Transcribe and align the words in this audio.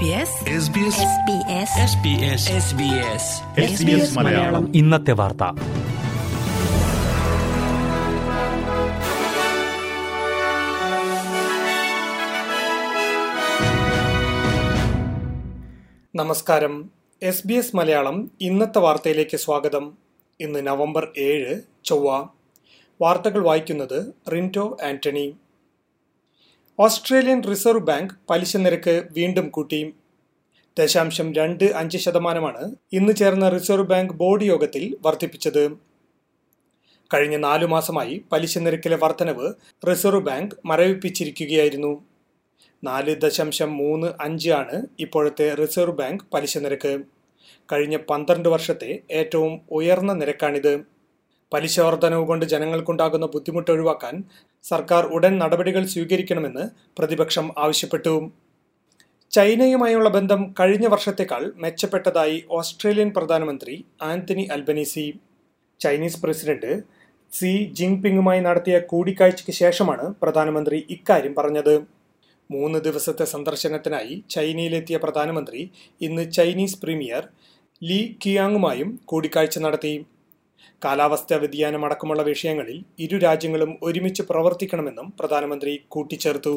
SBS 0.00 0.06
Malayalam. 4.12 4.76
ഇന്നത്തെ 4.76 5.12
വാർത്ത. 5.12 5.42
നമസ്കാരം. 16.14 16.90
എസ് 17.22 17.46
ബി 17.46 17.54
എസ് 17.54 17.76
മലയാളം 17.76 18.30
ഇന്നത്തെ 18.40 18.78
വാർത്തയിലേക്ക് 18.78 19.36
സ്വാഗതം. 19.36 19.92
ഇന്ന് 20.40 20.66
നവംബർ 20.66 21.08
ഏഴ് 21.18 21.60
ചൊവ്വ. 21.84 22.26
വാർത്തകൾ 23.02 23.42
വായിക്കുന്നത് 23.42 24.14
Rinto 24.32 24.76
Antony. 24.84 25.34
Australian 26.78 27.42
reserve 27.42 27.80
bank 27.80 28.14
പലിശ 28.30 28.56
നിരക്ക് 28.56 28.92
വീണ്ടും 29.10 29.48
കൂട്ടി. 29.48 29.94
ദശാംശം 30.78 31.32
രണ്ട് 31.34 31.64
അഞ്ച് 31.64 31.98
ശതമാനമാണ് 31.98 32.74
ഇന്ന് 32.92 33.12
ചേർന്ന 33.12 33.48
റിസർവ് 33.48 33.86
ബാങ്ക് 33.86 34.14
ബോർഡ് 34.14 34.44
യോഗത്തിൽ 34.44 34.96
വർദ്ധിപ്പിച്ചത്. 35.06 35.62
കഴിഞ്ഞ 37.14 37.36
നാലു 37.36 37.66
മാസമായി 37.66 38.22
പലിശ 38.32 38.58
നിരക്കിലെ 38.58 38.96
വർധനവ് 38.96 39.52
റിസർവ് 39.88 40.20
ബാങ്ക് 40.20 40.54
മരവിപ്പിച്ചിരിക്കുകയായിരുന്നു. 40.64 41.92
നാല് 42.84 43.16
ദശാംശം 43.20 43.76
മൂന്ന് 43.76 44.08
അഞ്ച് 44.20 44.50
ആണ് 44.50 44.86
ഇപ്പോഴത്തെ 45.00 45.54
റിസർവ് 45.54 45.96
ബാങ്ക് 45.96 46.24
പലിശ 46.34 46.58
നിരക്ക്. 46.58 46.94
കഴിഞ്ഞ 47.72 47.96
പന്ത്രണ്ട് 48.10 48.48
വർഷത്തെ 48.48 48.90
ഏറ്റവും 49.10 49.60
ഉയർന്ന 49.70 50.12
നിരക്കാണിത്. 50.12 50.99
പലിശ 51.52 51.80
വർധനവ് 51.80 52.24
കൊണ്ട് 52.26 52.44
ജനങ്ങൾക്കുണ്ടാകുന്ന 52.46 53.26
ബുദ്ധിമുട്ട് 53.26 53.70
ഒഴിവാക്കാൻ 53.70 54.14
സർക്കാർ 54.64 55.04
ഉടൻ 55.16 55.38
നടപടികൾ 55.38 55.84
സ്വീകരിക്കണമെന്ന് 55.84 56.64
പ്രതിപക്ഷം 56.98 57.46
ആവശ്യപ്പെട്ടു. 57.58 58.14
ചൈനയുമായുള്ള 59.32 60.08
ബന്ധം 60.08 60.54
കഴിഞ്ഞ 60.60 60.86
വർഷത്തേക്കാൾ 60.86 61.42
മെച്ചപ്പെട്ടതായി 61.56 62.44
ഓസ്ട്രേലിയൻ 62.50 63.10
പ്രധാനമന്ത്രി 63.16 63.74
Anthony 64.02 64.44
Albanese. 64.54 65.06
Chinese 65.80 66.20
president 66.22 66.72
Xi 67.32 67.52
ജിങ്പിങ്ങുമായി 67.78 68.40
നടത്തിയ 68.40 68.76
കൂടിക്കാഴ്ചയ്ക്ക് 68.92 69.52
ശേഷമാണ് 69.52 70.14
പ്രധാനമന്ത്രി 70.22 70.78
ഇക്കാര്യം 70.90 71.34
പറഞ്ഞത്. 71.34 71.74
മൂന്ന് 72.50 72.78
ദിവസത്തെ 72.78 73.24
സന്ദർശനത്തിനായി 73.24 74.14
ചൈനയിലെത്തിയ 74.30 74.96
പ്രധാനമന്ത്രി 74.96 75.60
ഇന്ന് 76.00 76.32
ചൈനീസ് 76.32 76.80
പ്രീമിയർ 76.82 77.22
ലീ 77.82 78.00
കിയാങ്ങുമായും 78.22 78.88
കൂടിക്കാഴ്ച 79.04 79.58
നടത്തി. 79.58 79.94
കാലാവസ്ഥാ 80.84 81.36
വ്യതിയാനം 81.36 81.84
അടക്കമുള്ള 81.84 82.22
വിഷയങ്ങളിൽ 82.22 82.84
ഇരു 82.98 83.16
രാജ്യങ്ങളും 83.16 83.78
ഒരുമിച്ച് 83.82 84.22
പ്രവർത്തിക്കണമെന്നും 84.22 85.12
പ്രധാനമന്ത്രി 85.20 85.80
കൂട്ടിച്ചേർത്തു. 85.88 86.54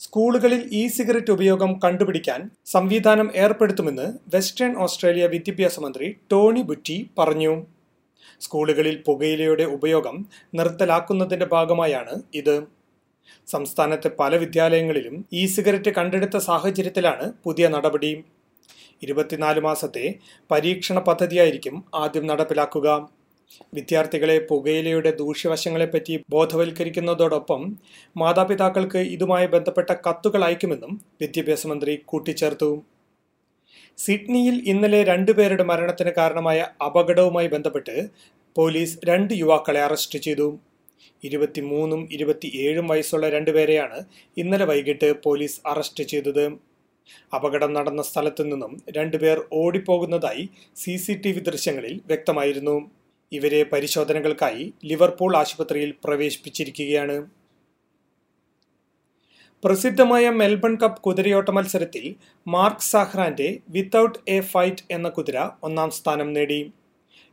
സ്കൂളുകളിൽ 0.00 0.68
ഇ 0.72 0.88
സിഗരറ്റ് 0.88 1.30
ഉപയോഗം 1.30 1.80
കണ്ടുപിടിക്കാൻ 1.84 2.50
സംവിധാനം 2.66 3.32
ഏർപ്പെടുത്തുമെന്ന് 3.34 4.06
വെസ്റ്റേൺ 4.34 4.76
ഓസ്ട്രേലിയ 4.76 5.26
വിദ്യാഭ്യാസ 5.26 5.80
മന്ത്രി 5.80 6.16
ടോണി 6.32 6.62
ബുറ്റി 6.62 7.10
പറഞ്ഞു. 7.18 7.66
സ്കൂളുകളിൽ 8.40 9.02
പുകയിലയുടെ 9.06 9.64
ഉപയോഗം 9.64 10.16
നിർത്തലാക്കുന്നതിന്റെ 10.54 11.46
ഭാഗമായാണ് 11.46 12.22
ഇത്. 12.34 12.56
സംസ്ഥാനത്തെ 13.46 14.10
പല 14.20 14.36
വിദ്യാലയങ്ങളിലും 14.36 15.24
ഇ 15.32 15.46
സിഗരറ്റ് 15.46 15.90
കണ്ടെടുത്ത 15.90 16.36
സാഹചര്യത്തിലാണ് 16.36 17.32
പുതിയ 17.44 17.68
നടപടി. 17.68 18.12
ഇരുപത്തിനാല് 19.04 19.60
മാസത്തെ 19.68 20.06
പരീക്ഷണ 20.50 20.98
പദ്ധതിയായിരിക്കും 21.08 21.76
ആദ്യം 22.02 22.24
നടപ്പിലാക്കുക. 22.30 22.88
വിദ്യാർത്ഥികളെ 23.76 24.36
പുകയിലയുടെ 24.50 25.10
ദൂഷ്യവശങ്ങളെപ്പറ്റി 25.20 26.14
ബോധവൽക്കരിക്കുന്നതോടൊപ്പം 26.34 27.62
മാതാപിതാക്കൾക്ക് 28.16 29.00
ഇതുമായി 29.16 29.46
ബന്ധപ്പെട്ട 29.54 29.90
കത്തുകൾ 30.06 30.42
അയക്കുമെന്നും 30.48 30.92
വിദ്യാഭ്യാസ 31.22 31.66
മന്ത്രി 31.72 31.94
കൂട്ടിച്ചേർത്തു. 32.10 32.70
സിഡ്നിയിൽ 33.98 34.56
ഇന്നലെ 34.72 35.00
രണ്ടുപേരുടെ 35.12 35.64
മരണത്തിന് 35.70 36.12
കാരണമായ 36.18 36.60
അപകടവുമായി 36.86 37.48
ബന്ധപ്പെട്ട് 37.54 37.96
പോലീസ് 38.56 38.96
രണ്ട് 39.08 39.32
യുവാക്കളെ 39.42 39.80
അറസ്റ്റ് 39.88 40.18
ചെയ്തു. 40.26 40.48
ഇരുപത്തിമൂന്നും 41.24 42.00
ഇരുപത്തിയേഴും 42.16 42.86
വയസ്സുള്ള 42.90 43.26
രണ്ടുപേരെയാണ് 43.34 43.98
ഇന്നലെ 44.42 44.66
വൈകിട്ട് 44.70 45.08
പോലീസ് 45.24 45.58
അറസ്റ്റ് 45.72 46.04
ചെയ്തത്. 46.04 46.44
അപകടം 47.34 47.72
നടന്ന 47.72 48.02
സ്ഥലത്തു 48.02 48.42
നിന്നും 48.42 48.82
രണ്ടുപേർ 48.90 49.44
ഓടിപ്പോകുന്നതായി 49.52 50.48
സി 50.76 50.96
സി 50.96 51.12
ടി 51.12 51.32
വി 51.32 51.40
ദൃശ്യങ്ങളിൽ 51.40 52.00
വ്യക്തമായിരുന്നു. 52.06 52.90
ഇവരെ 53.32 53.62
പരിശോധനകൾക്കായി 53.62 54.72
ലിവർപൂൾ 54.84 55.36
ആശുപത്രിയിൽ 55.36 55.94
പ്രവേശിപ്പിച്ചിരിക്കുകയാണ്. 56.04 57.30
പ്രസിദ്ധമായ 59.64 60.30
മെൽബൺ 60.30 60.76
കപ്പ് 60.76 61.02
കുതിരയോട്ട 61.02 61.48
മത്സരത്തിൽ 61.48 62.14
മാർക്ക് 62.46 62.80
സാഹ്റാന്റെ 62.80 63.58
വിത്തൌട്ട് 63.68 64.18
എ 64.28 64.40
ഫൈറ്റ് 64.40 64.84
എന്ന 64.90 65.08
കുതിര 65.08 65.50
ഒന്നാം 65.62 65.90
സ്ഥാനം 65.90 66.32
നേടി. 66.32 66.72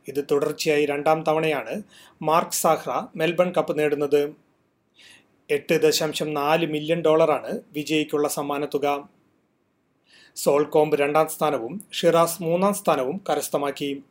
ഇത് 0.08 0.24
തുടർച്ചയായി 0.30 0.86
രണ്ടാം 0.86 1.24
തവണയാണ് 1.28 1.82
മാർക്ക് 2.22 2.52
സാഹ്റ 2.52 2.90
മെൽബൺ 3.16 3.52
കപ്പ് 3.52 3.78
നേടുന്നത്. 3.78 4.34
എട്ട് 5.50 5.82
ദശാംശം 5.82 6.34
നാല് 6.34 6.66
മില്യൺ 6.66 7.02
ഡോളറാണ് 7.02 7.60
വിജയിക്കുള്ള 7.72 8.28
സമ്മാനത്തുക. 8.28 9.08
സോൾകോംബ് 10.36 10.96
രണ്ടാം 10.96 11.28
സ്ഥാനവും 11.36 11.80
ഷിറാസ് 11.92 12.42
മൂന്നാം 12.42 12.74
സ്ഥാനവും 12.74 13.20
കരസ്ഥമാക്കി. 13.30 14.02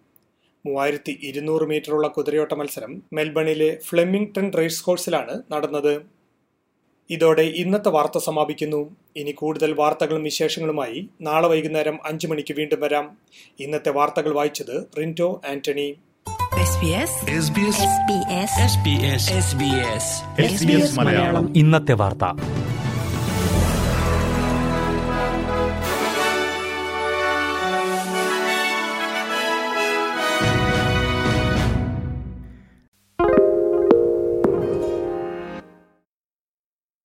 മൂവായിരത്തി 0.65 1.19
ഇരുന്നൂറ് 1.23 1.63
മീറ്ററുള്ള 1.63 2.07
കുതിരയോട്ട 2.07 2.53
മത്സരം 2.53 3.03
മെൽബണിലെ 3.13 3.79
ഫ്ലെമിംഗ്ടൺ 3.89 4.51
റേസ് 4.57 4.83
കോഴ്സിലാണ് 4.83 5.41
നടന്നത്. 5.51 6.01
ഇതോടെ 7.09 7.41
ഇന്നത്തെ 7.41 7.89
വാർത്ത 7.89 8.17
സമാപിക്കുന്നു. 8.17 8.95
ഇനി 9.15 9.31
കൂടുതൽ 9.31 9.73
വാർത്തകളും 9.73 10.23
വിശേഷങ്ങളുമായി 10.23 11.09
നാളെ 11.21 11.47
വൈകുന്നേരം 11.47 11.99
അഞ്ചു 12.05 12.27
മണിക്ക് 12.27 12.53
വീണ്ടും 12.53 12.79
വരാം. 12.79 13.17
ഇന്നത്തെ 13.59 13.89
വാർത്തകൾ 13.89 14.33
വായിച്ചത് 14.33 14.87
Rinto 14.99 15.41
Antony. 15.49 15.95
SBS 16.61 17.11
SBS 18.71 19.25
SBS 20.37 21.53
ഇന്നത്തെ 21.55 21.93
വാർത്ത. 21.93 22.60